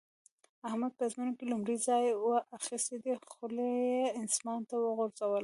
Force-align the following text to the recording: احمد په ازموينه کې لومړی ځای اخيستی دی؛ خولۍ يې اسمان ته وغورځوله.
احمد 0.67 0.91
په 0.97 1.03
ازموينه 1.07 1.33
کې 1.37 1.45
لومړی 1.51 1.77
ځای 1.87 2.05
اخيستی 2.57 2.97
دی؛ 3.03 3.13
خولۍ 3.31 3.71
يې 3.91 3.99
اسمان 4.25 4.59
ته 4.69 4.75
وغورځوله. 4.79 5.39